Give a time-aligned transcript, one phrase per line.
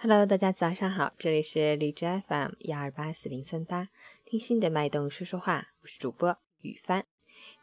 [0.00, 3.88] Hello，大家早上好，这里是荔枝 FM 幺二八四零三八，
[4.24, 7.04] 听心的脉动说说话，我是主播雨帆。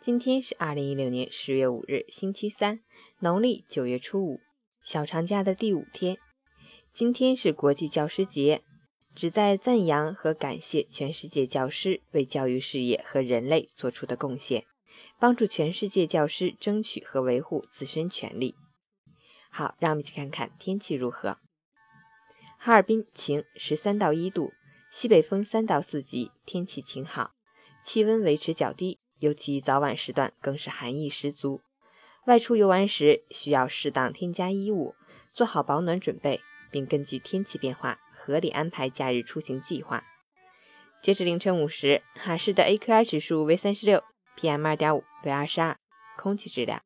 [0.02, 2.82] 今天是二零一六年十月五日，星期三，
[3.20, 4.41] 农历九月初五，
[4.84, 6.18] 小长假的第五天。
[6.91, 8.63] 今天是国际教师节，
[9.16, 14.66] 旨在赞扬和感谢全世界教师为教育事业和人类做出的贡献，
[15.17, 18.55] 帮助全世界教师争取和维护自身权利。
[19.49, 21.38] 好，让我们一起看看天气如何。
[22.66, 24.52] 哈尔滨晴，十三到一度，
[24.90, 27.36] 西北风三到四级，天气晴好，
[27.84, 31.62] 气温维持较低，尤其早晚时段更是寒意十足。
[32.26, 34.96] 外出游玩时需要适当添加衣物，
[35.32, 36.41] 做好保暖准备，
[36.72, 40.04] 并根据天气变化合理安排假日出行计划。
[41.04, 44.04] 截止凌晨五时，哈市的 AQI 指数为三十六
[44.36, 45.77] ，PM 二点五为二十二，
[46.18, 46.82] 空气质量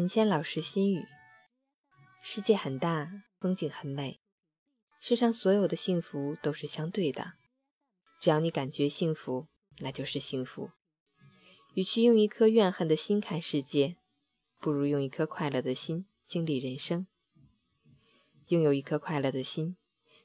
[0.00, 1.06] 陈谦老师心语：
[2.22, 4.18] 世界很大，风景很美，
[4.98, 7.34] 世上所有的幸福都是相对的。
[8.18, 9.48] 只要你感觉幸福，
[9.80, 10.70] 那就是幸福。
[11.74, 13.98] 与其用一颗怨恨的心看世界，
[14.58, 17.06] 不如用一颗快乐的心经历人生。
[18.46, 19.76] 拥有一颗快乐的心，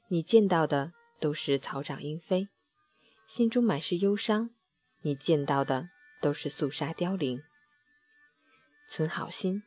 [0.08, 2.48] 你见到的都是草长莺飞；
[3.28, 4.48] 心中满是忧伤，
[5.02, 5.90] 你见到的
[6.22, 7.42] 都是肃杀凋零。
[8.88, 9.62] 存好心，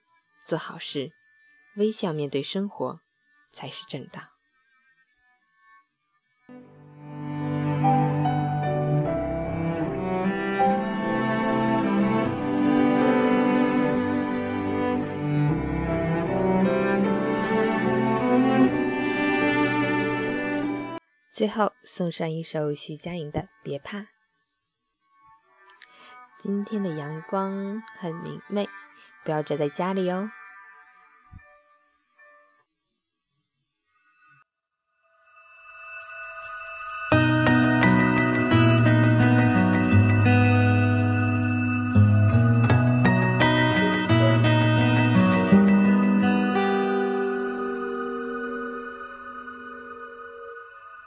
[0.45, 1.11] 做好事，
[1.75, 3.01] 微笑面对生活，
[3.51, 4.21] 才是正道。
[21.31, 23.99] 最后送上一首徐佳莹的《别怕》。
[26.39, 28.67] 今天的阳光很明媚。
[29.23, 30.29] 不要宅在家里哦。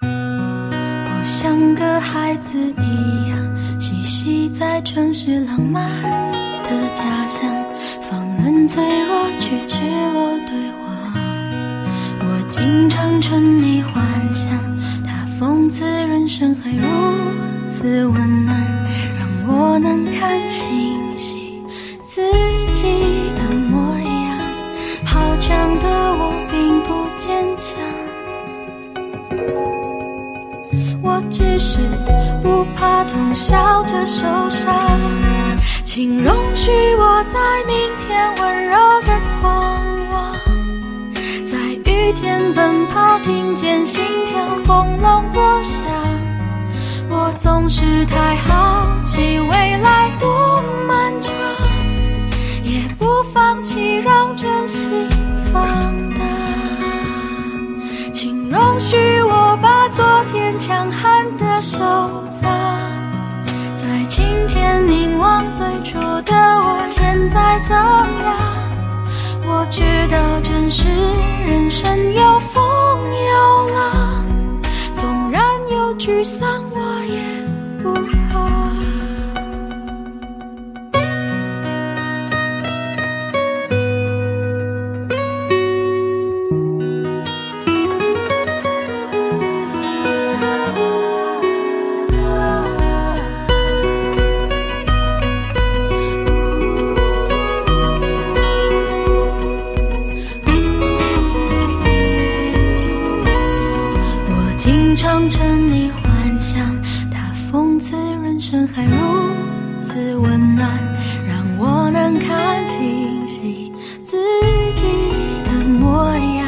[0.04, 7.61] 我像个孩子一样，嬉戏在城市浪漫的家乡。
[8.44, 9.78] 人脆弱却赤
[10.12, 11.14] 裸对话，
[12.18, 14.02] 我经常沉溺幻
[14.34, 14.50] 想，
[15.06, 16.82] 他讽刺人生还如
[17.68, 18.60] 此温暖，
[19.16, 21.62] 让我能看清晰
[22.02, 22.20] 自
[22.72, 24.36] 己的模样。
[25.04, 25.86] 好强的
[26.18, 27.78] 我并不坚强，
[31.00, 31.78] 我只是
[32.42, 35.21] 不怕痛，笑着受伤。
[35.94, 39.52] 请容许我在明天温柔的狂
[40.10, 40.34] 妄，
[41.44, 45.84] 在雨天奔跑，听见心跳轰隆作响。
[47.10, 51.30] 我总是太好奇未来多漫长，
[52.64, 55.06] 也不放弃让真心
[55.52, 55.62] 放
[56.14, 56.24] 大。
[58.14, 61.76] 请容许我把昨天强悍的收
[62.40, 62.50] 藏。
[63.76, 65.11] 在今天凝
[69.74, 70.86] 知道，真实
[71.46, 72.62] 人生有风
[73.08, 74.22] 有浪，
[74.94, 77.22] 纵然有沮丧，我也
[77.82, 77.94] 不
[78.30, 78.61] 怕。
[109.82, 110.70] 此温暖，
[111.26, 113.72] 让我能看清晰
[114.04, 114.16] 自
[114.74, 114.84] 己
[115.44, 116.46] 的模样。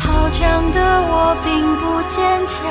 [0.00, 2.66] 好强的我并不坚强，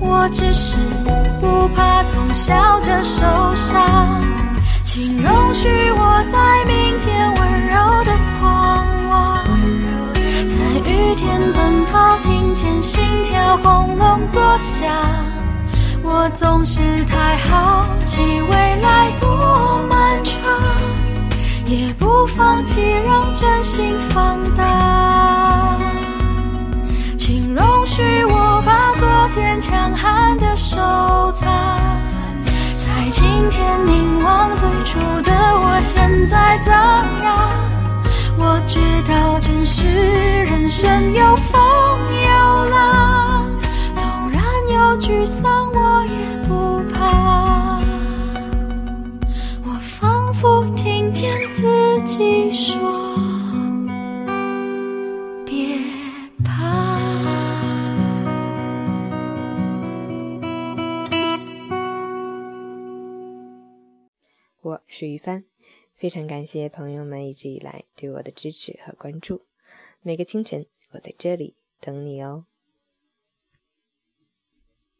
[0.00, 0.78] 我只是
[1.42, 3.22] 不怕痛，笑着受
[3.54, 4.22] 伤。
[4.82, 8.10] 请容许我在明天温柔的
[8.40, 8.40] 狂
[9.10, 9.44] 妄。
[10.86, 14.90] 雨天奔跑，听见心跳轰隆作响。
[16.04, 20.40] 我总是太好奇未来多漫长
[21.66, 25.78] 也不放弃让真心放大。
[27.16, 30.76] 请容许我把昨天强悍的手
[31.32, 31.48] 藏
[32.76, 37.48] 在今天凝望最初的我现在怎样
[38.38, 41.60] 我知道真实人生有风
[42.24, 43.46] 有浪
[43.94, 45.61] 纵然有沮丧
[64.86, 65.44] 是于帆，
[65.94, 69.46] 非常感谢朋友们一直以来对我的支持和关注。
[70.00, 72.46] 每个清晨，我在这里等你哦。